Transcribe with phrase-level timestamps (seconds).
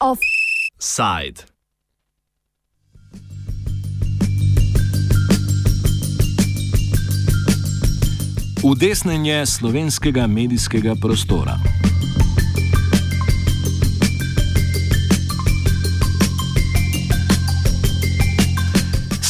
[0.00, 1.52] Offside.
[8.62, 11.58] Udesnjenje slovenskega medijskega prostora.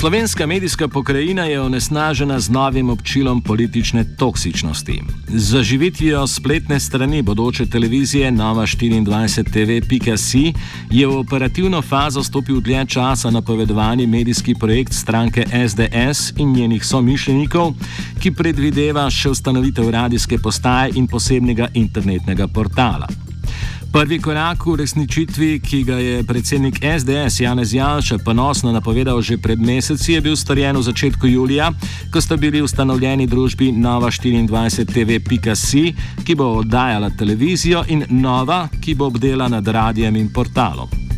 [0.03, 5.03] Slovenska medijska pokrajina je onesnažena z novim občilom politične toksičnosti.
[5.29, 10.53] Z zaživitvijo spletne strani bodoče televizije Nova 24 TV.si
[10.91, 17.75] je v operativno fazo stopil dlje časa napovedovani medijski projekt stranke SDS in njenih somišljenikov,
[18.21, 23.07] ki predvideva še ustanovitev radijske postaje in posebnega internetnega portala.
[23.93, 29.61] Prvi korak v resničitvi, ki ga je predsednik SDS Janez Janša ponosno napovedal že pred
[29.61, 31.69] meseci, je bil storjen v začetku julija,
[32.13, 35.93] ko sta bili ustanovljeni družbi Nova 24 TV.si,
[36.25, 41.12] ki bo oddajala televizijo, in Nova, ki bo obdela nad radijem in portalom.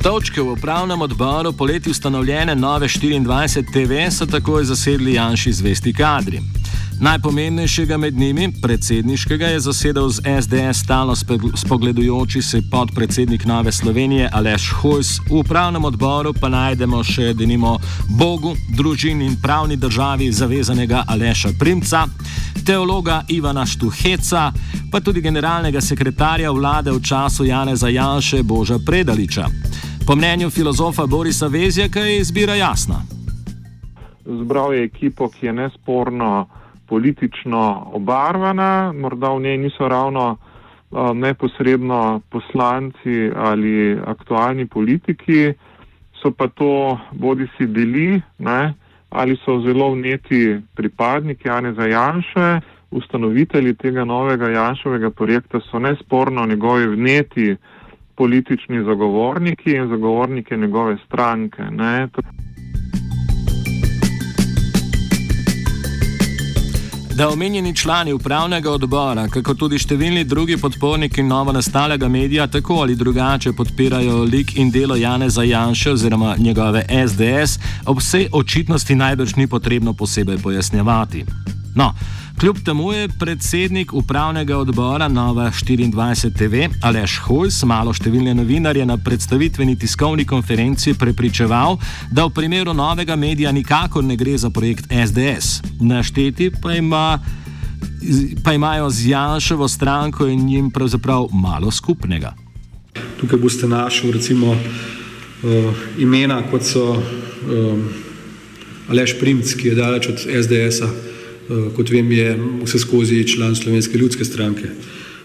[0.00, 6.40] Stolčke v upravnem odboru poleti ustanovljene nove 24 TV so takoj zasedli Janši zvesti kadri.
[7.00, 11.14] Najpomembnejšega med njimi, predsedniškega, je zasedal z SDS stalno
[11.54, 17.76] spogledujoči se podpredsednik Nove Slovenije Aleš Hojs, v upravnem odboru pa najdemo še denimo
[18.08, 22.06] Bogu, družini in pravni državi zavezanega Aleša Primca,
[22.64, 24.52] teologa Ivana Štuheca,
[24.90, 29.46] pa tudi generalnega sekretarja vlade v času Janeza Janše Boža Predaliča.
[30.10, 32.94] Po mnenju filozofa Borisa Vezjaka je izbira jasna.
[34.24, 36.48] Zbral je ekipo, ki je nesporno
[36.88, 45.52] politično obarvana, morda v njej niso ravno uh, neposredno poslanci ali aktualni politiki,
[46.22, 48.74] so pa to bodi si bili ne,
[49.10, 52.60] ali so zelo vneti pripadniki Janeza Janše,
[52.90, 57.56] ustanovitelji tega novega Janševega projekta so nesporno njegovi vneti
[58.20, 61.62] politični zagovorniki in zagovorniki njegove stranke.
[61.62, 62.08] Ne.
[67.16, 72.96] Da omenjeni člani upravnega odbora, kako tudi številni drugi podporniki novo nastalega medija, tako ali
[72.96, 77.56] drugače podpirajo lik in delo Janeza Janša oziroma njegove SDS,
[77.86, 81.24] ob vsej očitnosti najbrž ni potrebno posebej pojasnjevati.
[81.74, 81.94] No,
[82.40, 88.96] Kljub temu je predsednik upravnega odbora Nova 24 TV Aleš Hojs malo številne novinarje na
[88.96, 91.76] predstavitveni tiskovni konferenci prepričeval,
[92.08, 95.60] da v primeru novega medija nikakor ne gre za projekt SDS.
[95.84, 97.20] Našteti pa, ima,
[98.40, 102.32] pa imajo z Janševo stranko in njim pravzaprav malo skupnega.
[103.20, 107.84] Tukaj boste našli recimo uh, imena, kot so um,
[108.88, 111.09] Aleš Primc, ki je daleč od SDS-a.
[111.50, 112.30] Eh, kot vem, je
[112.62, 114.68] vse skozi član Slovenske ljudske stranke.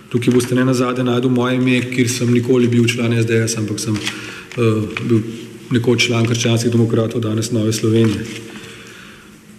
[0.09, 3.79] Tukaj boste ne na zadnje najdel moje ime, kjer sem nikoli bil član SDS, ampak
[3.79, 5.21] sem uh, bil
[5.69, 8.25] nekoč član krščanskih demokratov, danes Nove Slovenije.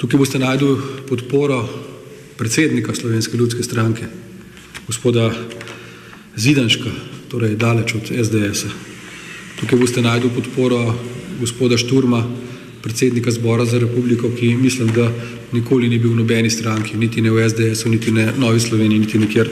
[0.00, 1.60] Tukaj boste najdel podporo
[2.38, 4.08] predsednika Slovenske ljudske stranke,
[4.86, 5.30] gospoda
[6.36, 6.90] Zidanška,
[7.30, 8.72] torej daleč od SDS-a.
[9.60, 10.96] Tukaj boste najdel podporo
[11.40, 12.24] gospoda Šturma,
[12.86, 15.10] predsednika zbora za republiko, ki mislim, da
[15.52, 18.98] nikoli ni bil v nobeni stranki, niti ne v SDS-u, niti ne v Novi Sloveniji,
[19.02, 19.50] niti nikjer.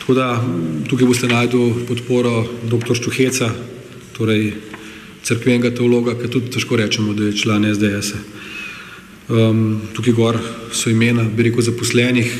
[0.00, 0.26] Tako da
[0.90, 2.96] tukaj boste najdel podporo dr.
[2.98, 3.52] Štuheca,
[4.16, 4.56] torej
[5.22, 8.18] crkvenega teologa, ki tudi težko rečemo, da je član SDS-a.
[9.30, 10.38] Um, tukaj gor
[10.74, 12.32] so imena, bi rekel, zaposlenih,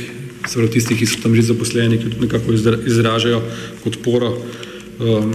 [0.51, 2.57] seveda tistih, ki so tam že zaposleni, ki tudi nekako
[2.91, 3.39] izražajo
[3.85, 5.31] podporo um,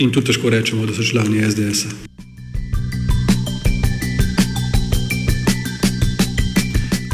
[0.00, 2.11] in tudi težko rečemo, da so člani SDS-a.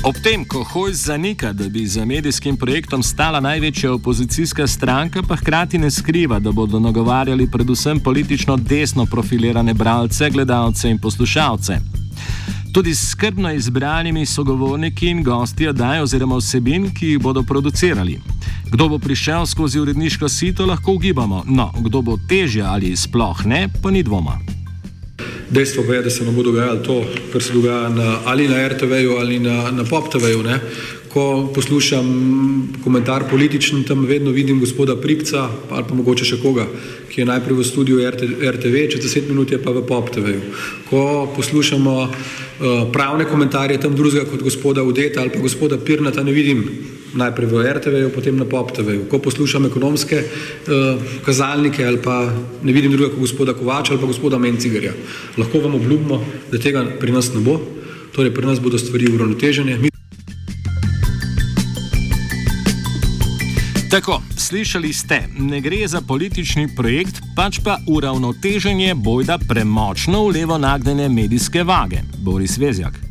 [0.08, 5.36] Ob tem, ko Hojs zanika, da bi za medijskim projektom stala največja opozicijska stranka, pa
[5.36, 11.76] hkrati ne skriva, da bodo nagovarjali predvsem politično desno profilirane bralce, gledalce in poslušalce.
[12.72, 18.20] Tudi s skrbno izbranimi sogovorniki in gosti oddajo oziroma vsebin, ki jih bodo producirali.
[18.72, 23.68] Kdo bo prišel skozi uredniško sito, lahko ugibamo, no, kdo bo težje ali sploh ne,
[23.82, 24.57] pa ni dvoma.
[25.50, 28.68] Dejstvo pa je, da se ne bo dogajalo to, kar se dogaja na, ali na
[28.68, 30.44] RTV-ju ali na, na PopTV-ju.
[31.08, 32.06] Ko poslušam
[32.84, 36.66] komentar politični, tam vedno vidim gospoda Pripca ali pa mogoče še koga,
[37.08, 38.02] ki je najprej v studiu
[38.52, 40.42] RTV, čez deset minut je pa v PopTV-ju.
[40.90, 42.12] Ko poslušamo uh,
[42.92, 46.64] pravne komentarje tam drugega kot gospoda Udeta ali pa gospoda Pirnata, ne vidim
[47.14, 49.06] najprej v RTV-ju, potem na PopTV-ju.
[49.08, 52.32] Ko poslušam ekonomske uh, kazalnike ali pa
[52.62, 54.92] ne vidim drugega kot gospoda Kovača ali pa gospoda Mencigarja,
[55.38, 57.60] lahko vam obljubimo, da tega pri nas ne bo.
[58.12, 59.78] Torej, pri nas bodo stvari uravnotežene.
[63.90, 70.58] Tako, slišali ste, ne gre za politični projekt, pač pa uravnoteženje bojda premočno v levo
[70.58, 72.04] nagnjene medijske vage.
[72.18, 73.07] Boris Vezjak.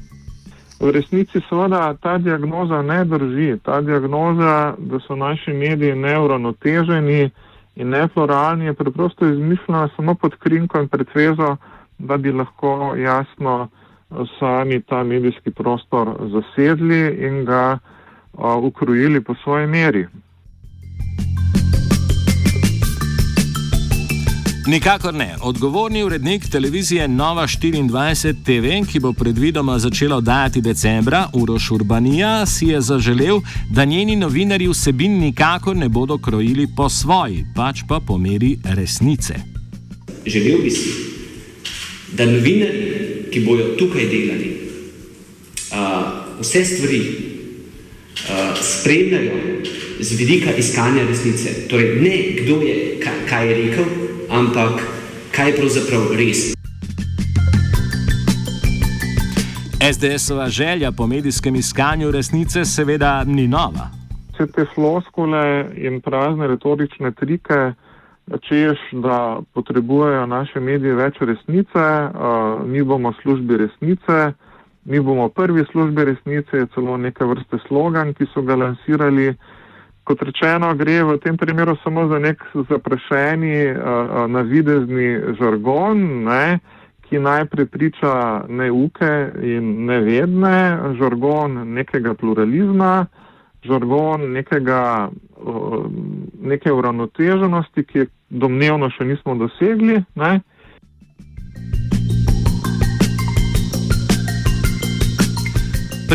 [0.79, 3.57] V resnici seveda ta diagnoza ne drži.
[3.63, 7.29] Ta diagnoza, da so naši mediji neuravnoteženi
[7.75, 11.55] in nepluralni, je preprosto izmišljena samo pod krinko in predvezo,
[11.97, 13.67] da bi lahko jasno
[14.39, 17.77] sami ta medijski prostor zasedli in ga
[18.33, 20.07] uh, ukrojili po svoji meri.
[24.67, 25.35] Nikakor ne.
[25.41, 32.65] Odgovorni urednik televizije Nova 24 TV, ki bo predvidoma začela oddajati decembra, Uroš Urbanija, si
[32.65, 33.39] je zaželel,
[33.71, 39.33] da njeni novinari vsebin nikakor ne bodo krojili po svoji, pač pa po meri resnice.
[40.25, 40.89] Želel bi si,
[42.11, 42.83] da novinari,
[43.31, 44.57] ki bodo tukaj delali,
[46.41, 47.01] vse stvari
[48.61, 49.31] spremljajo
[49.99, 51.67] z vidika iskanja resnice.
[51.69, 52.99] Torej, ne kdo je
[53.29, 54.06] kaj je rekel
[54.37, 54.81] ampak
[55.33, 56.53] kaj pravzaprav res.
[59.81, 63.89] SDS-ova želja po medijskem iskanju resnice seveda ni nova.
[64.33, 67.73] Vse te floskole in prazne retorične trike,
[68.41, 74.33] češ, da potrebujejo naše medije več resnice, uh, mi bomo službi resnice,
[74.85, 79.33] mi bomo prvi službi resnice, je celo neke vrste slogan, ki so ga lansirali.
[80.07, 82.39] Kot rečeno, gre v tem primeru samo za nek
[82.69, 86.59] zaprašeni, uh, navidezni žargon, ne,
[87.09, 89.11] ki naj prepriča neuke
[89.43, 93.07] in nevedne, žargon nekega pluralizma,
[93.67, 95.09] žargon nekega,
[95.43, 95.91] uh,
[96.39, 99.99] neke uravnoteženosti, ki je domnevno še nismo dosegli.
[100.15, 100.39] Ne.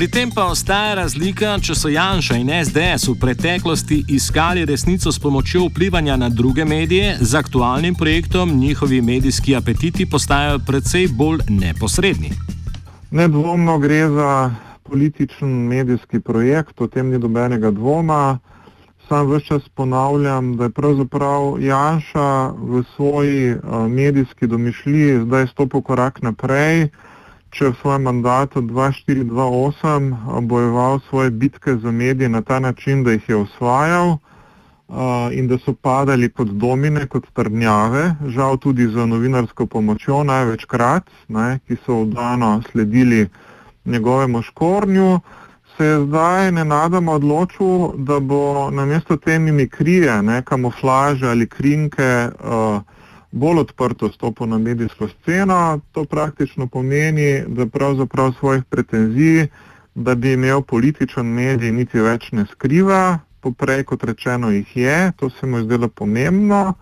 [0.03, 5.21] Pri tem pa ostaja razlika, če so Janša in SDS v preteklosti iskali resnico s
[5.23, 12.33] pomočjo vplivanja na druge medije, z aktualnim projektom njihovi medijski apetiti postajajo precej bolj neposredni.
[13.15, 14.33] Nedvomno gre za
[14.83, 18.41] političen medijski projekt, o tem ni dobenega dvoma.
[19.07, 25.87] Sam vse čas ponavljam, da je pravzaprav Janša v svoji uh, medijski domišljiji zdaj stopil
[25.87, 26.89] korak naprej
[27.53, 33.29] če v svojem mandatu 2-4-2-8 bojeval svoje bitke za medije na ta način, da jih
[33.29, 39.67] je osvajal uh, in da so padali kot domine, kot trdnjave, žal tudi za novinarsko
[39.67, 43.29] pomočjo največkrat, ne, ki so vdano sledili
[43.85, 45.21] njegovemu škornju,
[45.77, 52.81] se je zdaj nenadoma odločil, da bo namesto te mimikrije, ne, kamuflaže ali krinke uh,
[53.33, 55.81] bolj odprto stopil na medijsko sceno.
[55.93, 59.47] To praktično pomeni, da pravzaprav svojih pretenzij,
[59.95, 65.31] da bi imel političen medij, niti več ne skriva, poprej kot rečeno jih je, to
[65.31, 66.75] se mu je zdelo pomembno.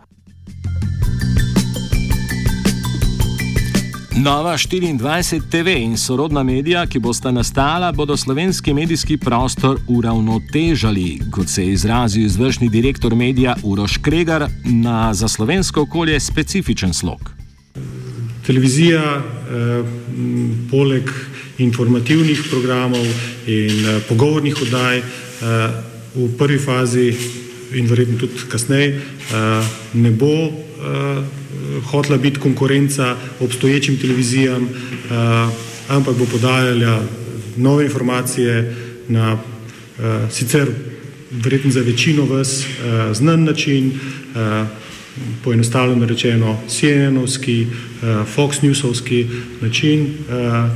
[4.16, 11.48] Nova 24 TV in sorodna medija, ki bosta nastala, bodo slovenski medijski prostor uravnotežali, kot
[11.48, 17.30] se je izrazil izvršni direktor medija Uroš Kregar, na za slovensko okolje specifičen slog.
[18.46, 19.84] Televizija, eh,
[20.70, 21.10] poleg
[21.58, 23.06] informativnih programov
[23.46, 25.04] in eh, pogovornih oddaj, eh,
[26.14, 27.14] v prvi fazi
[27.74, 29.64] in verjetno tudi kasneje, eh,
[29.94, 30.69] ne bo.
[30.80, 31.24] Eh,
[31.84, 35.52] hotla biti konkurenca obstoječim televizijam, uh,
[35.88, 37.02] ampak bo podajala
[37.56, 38.76] nove informacije
[39.08, 39.40] na uh,
[40.30, 40.68] sicer
[41.30, 44.66] verjetno za večino vas uh, znan način, uh,
[45.44, 49.26] poenostavljeno rečeno CNN-ovski, uh, Fox News-ovski
[49.60, 50.70] način, uh,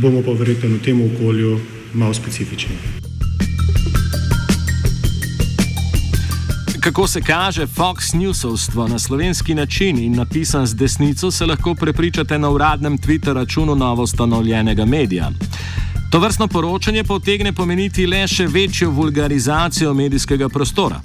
[0.00, 1.60] bomo pa verjetno v tem okolju
[1.94, 2.99] malo specifični.
[6.80, 12.38] Kako se kaže Fox Newsovstvo na slovenski način in napisan z desnico, se lahko prepričate
[12.38, 15.30] na uradnem Twitter računu novo ustanovljenega medija.
[16.12, 21.00] To vrstno poročanje potegne pomeniti le še večjo vulgarizacijo medijskega prostora.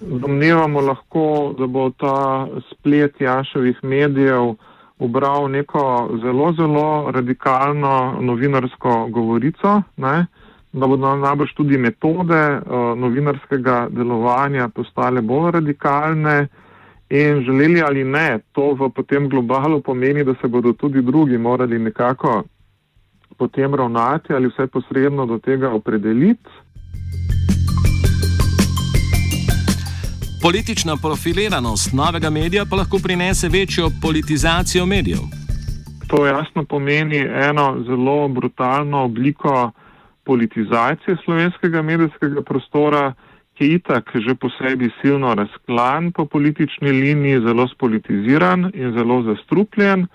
[0.00, 4.54] Domnevamo lahko, da bo ta splet Jaševih medijev
[4.98, 9.82] ubral neko zelo, zelo radikalno novinarsko govorico.
[9.96, 10.26] Ne?
[10.72, 16.48] Da bodo najbrž tudi metode uh, novinarskega delovanja postale bolj radikalne
[17.10, 21.78] in želeli ali ne, to v potem globalu pomeni, da se bodo tudi drugi morali
[21.78, 22.42] nekako
[23.38, 26.50] potem ravnati ali vse posredno do tega opredeliti.
[30.42, 35.20] Politična profiliranost novega medija pa lahko prinese večjo politizacijo medijev.
[36.08, 39.70] To jasno pomeni eno zelo brutalno obliko
[40.28, 43.12] politizacije slovenskega medijskega prostora,
[43.56, 49.22] ki je itak že po sebi silno razklan po politični liniji, zelo spolitiziran in zelo
[49.22, 50.06] zastrupljen.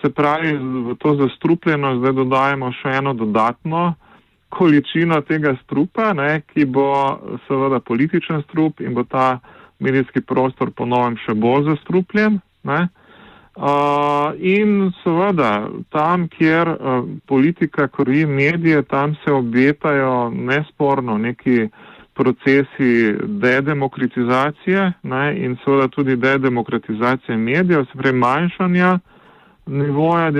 [0.00, 0.52] Se pravi,
[0.86, 3.94] v to zastrupljenost zdaj dodajemo še eno dodatno
[4.48, 6.88] količino tega strupa, ne, ki bo
[7.48, 9.40] seveda političen strup in bo ta
[9.82, 12.38] medijski prostor ponovem še bolj zastrupljen.
[12.70, 12.86] Ne.
[13.56, 21.68] Uh, in seveda, tam, kjer uh, politika kori medije, tam se obetajo nesporno neki
[22.14, 28.98] procesi dedemokratizacije ne, in seveda tudi dedemokratizacije medijev, se pravi manjšanja
[29.66, 30.30] nivoja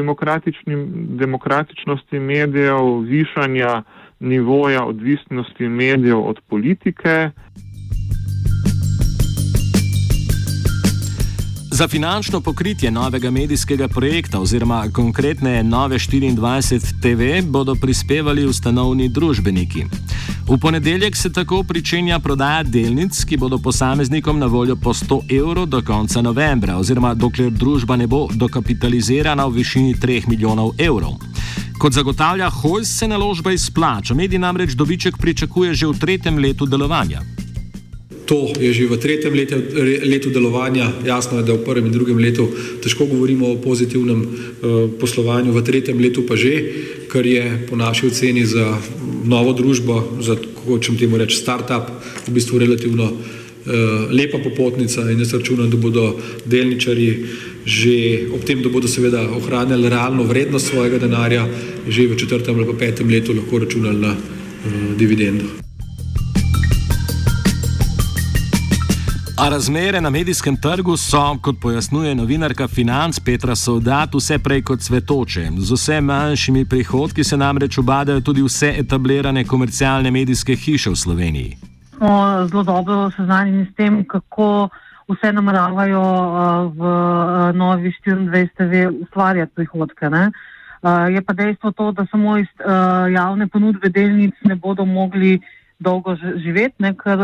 [1.08, 3.82] demokratičnosti medijev, višanja
[4.20, 7.30] nivoja odvisnosti medijev od politike.
[11.76, 19.84] Za finančno pokritje novega medijskega projekta oziroma konkretne Nove 24 TV bodo prispevali ustanovni družbeniki.
[20.48, 25.66] V ponedeljek se tako pričenja prodaja delnic, ki bodo posameznikom na voljo po 100 evrov
[25.66, 31.20] do konca novembra oziroma dokler družba ne bo dokapitalizirana v višini 3 milijonov evrov.
[31.78, 34.14] Kot zagotavlja Hojs, se naložba izplača.
[34.14, 37.35] Medij namreč dobiček pričakuje že v tretjem letu delovanja.
[38.26, 39.54] To je že v tretjem letu,
[40.02, 42.50] letu delovanja, jasno je, da v prvem in drugem letu
[42.82, 46.54] težko govorimo o pozitivnem uh, poslovanju, v tretjem letu pa že,
[47.06, 48.82] kar je po naši oceni za
[49.22, 55.22] novo družbo, za tako čem temu reči start-up, v bistvu relativno uh, lepa popotnica in
[55.22, 57.10] jaz računam, da bodo delničari
[57.66, 61.46] že ob tem, da bodo seveda ohranjali realno vrednost svojega denarja,
[61.86, 65.65] že v četrtem ali pa petem letu lahko računali na uh, dividendo.
[69.38, 74.80] A razmere na medijskem trgu so, kot pojasnjuje novinarka financ Petra Soldat, vse prej kot
[74.80, 75.50] svetoče.
[75.58, 81.56] Z vse manjšimi prihodki se namreč obadajo tudi vse etablirane komercialne medijske hiše v Sloveniji.
[81.96, 84.68] Smo zelo dobro seznanjeni s tem, kako
[85.08, 86.02] vse nameravajo
[86.72, 86.80] v
[87.54, 90.10] novi 24 TV ustvarjati prihodke.
[90.10, 90.30] Ne?
[91.12, 92.48] Je pa dejstvo to, da samo iz
[93.12, 95.40] javne ponudbe delnic ne bodo mogli
[95.78, 96.94] dolgo živeti, ne?
[96.94, 97.18] ker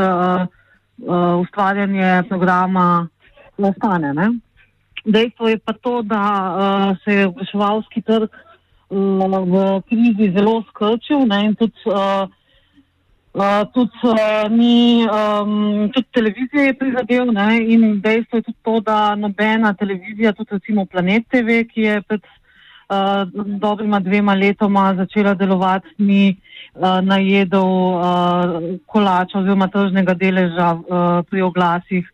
[1.06, 3.08] uh, ustvarjanje programa
[3.58, 4.14] ostane.
[4.14, 4.30] Ne?
[5.04, 8.30] Dejstvo je pa to, da uh, se je oglaševalski trg
[8.90, 11.44] uh, v krizi zelo skrčil ne?
[11.44, 12.28] in tudi, uh,
[13.34, 17.58] uh, tudi, uh, ni, um, tudi televizija je prizadel ne?
[17.66, 22.22] in dejstvo je tudi to, da nobena televizija, tudi recimo Planet TV, ki je pred
[22.88, 23.28] uh,
[23.60, 26.36] dobrima dvema letoma začela delovati, ni
[26.74, 28.00] uh, najedel uh,
[28.86, 32.04] kolača oziroma tržnega deleža uh, pri oglasih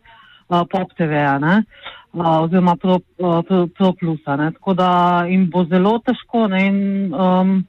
[0.48, 4.36] uh, pop TV-ja uh, oziroma pro, uh, pro, pro plusa.
[4.36, 4.52] Ne?
[4.52, 6.66] Tako da jim bo zelo težko ne?
[6.66, 6.78] in
[7.14, 7.64] um,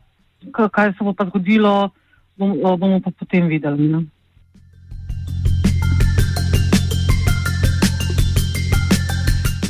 [0.51, 1.89] kaj se bo pa zgodilo,
[2.37, 3.87] bom, bomo pa potem videli.
[3.87, 4.05] Ne?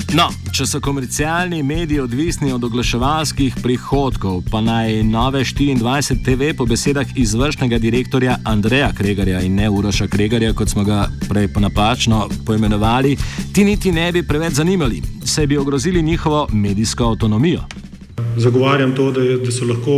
[0.09, 0.25] No,
[0.59, 7.13] če so komercialni mediji odvisni od oglaševalskih prihodkov, pa naj nove 24 TV po besedah
[7.15, 13.15] izvršnega direktorja Andreja Kregarja in ne Uroša Kregarja, kot smo ga prej napačno poimenovali,
[13.55, 17.61] ti niti ne bi preveč zanimali, saj bi ogrozili njihovo medijsko avtonomijo.
[18.37, 19.95] Zagovarjam to, da, je, da so lahko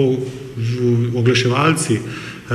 [1.18, 2.54] oglaševalci uh,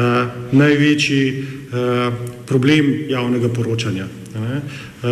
[0.53, 2.15] največji uh,
[2.47, 5.11] problem javnega poročanja, uh,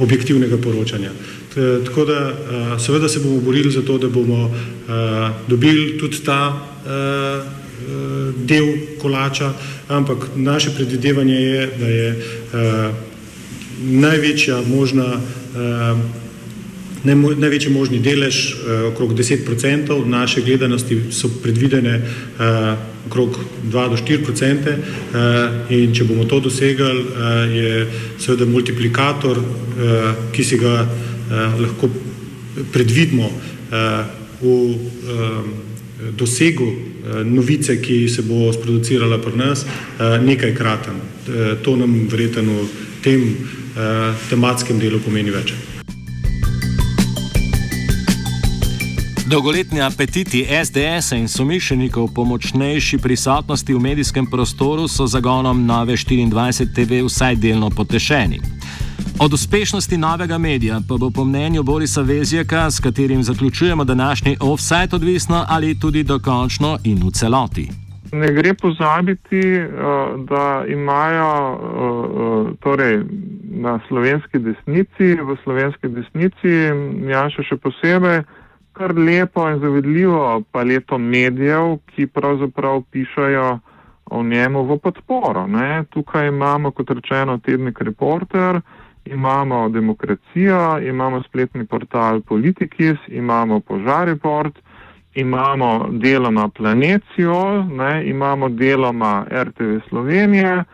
[0.00, 1.12] objektivnega poročanja.
[1.56, 4.54] Eh, tako da eh, seveda se bomo borili za to, da bomo
[4.88, 6.66] eh, dobili tudi ta
[8.36, 8.66] del
[8.98, 9.52] kolača,
[9.88, 12.24] ampak naše predvidevanje je, da je
[13.82, 15.20] največja možna
[17.36, 18.54] Največji možni delež,
[18.92, 22.02] okrog 10% naše gledanosti, so predvidene
[23.06, 23.38] okrog
[23.72, 24.76] 2 do 4%,
[25.70, 27.04] in če bomo to dosegli,
[27.56, 27.86] je
[28.18, 29.40] seveda multiplikator,
[30.32, 31.88] ki si ga eh, lahko
[32.72, 34.04] predvidimo eh,
[34.40, 35.70] v eh,
[36.16, 40.94] dosegu eh, novice, ki se bo sproducirala pri nas, eh, nekaj kraten.
[40.94, 42.68] Eh, to nam verjetno v
[43.02, 45.54] tem eh, tematskem delu pomeni več.
[49.30, 56.74] Dolgoletni apetiti SDS in somišljenikov po močnejši prisotnosti v medijskem prostoru so zagonom nove 24
[56.74, 58.59] TV vsaj delno potešeni.
[59.22, 64.96] Od uspešnosti novega medija pa bo po mnenju Borisa Vezjaka, s katerim zaključujemo današnji offside,
[64.96, 67.68] odvisno ali tudi dokončno in v celoti.
[68.12, 69.42] Ne gre pozabiti,
[70.28, 71.58] da imajo
[72.60, 73.00] torej,
[73.50, 76.52] na slovenski desnici, v slovenski desnici,
[77.12, 78.22] Janša še posebej,
[78.72, 83.58] kar lepo in zavedljivo paleto medijev, ki pravzaprav pišajo
[84.10, 85.46] o njemu v podporo.
[85.46, 85.84] Ne.
[85.90, 88.60] Tukaj imamo, kot rečeno, tednik Reporter,
[89.04, 94.58] imamo Demokracijo, imamo spletni portal Politikis, imamo Požar Report,
[95.14, 100.64] imamo deloma Planecijo, ne, imamo deloma RTV Slovenije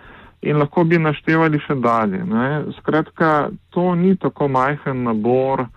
[0.42, 2.24] in lahko bi naštevali še dalje.
[2.24, 2.64] Ne.
[2.78, 5.70] Skratka, to ni tako majhen nabor uh,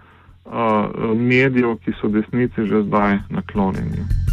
[1.16, 4.29] medijev, ki so desnici že zdaj naklonjeni.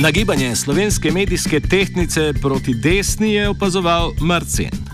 [0.00, 4.87] Nagibanje slovenske medijske tehnice proti desni je opazoval Marcin.